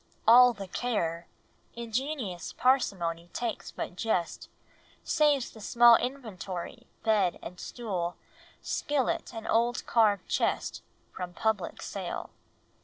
All 0.35 0.53
the 0.53 0.67
care 0.67 1.27
Ingenious 1.75 2.53
parsimony 2.53 3.27
takes 3.33 3.69
but 3.69 3.95
just 3.95 4.49
Saves 5.03 5.51
the 5.51 5.61
small 5.61 5.95
inventory, 5.95 6.87
bed 7.03 7.37
and 7.43 7.59
stool, 7.59 8.15
Skillet 8.63 9.31
and 9.31 9.45
old 9.47 9.85
carved 9.85 10.27
chest, 10.27 10.81
from 11.11 11.35
public 11.35 11.83
sale." 11.83 12.31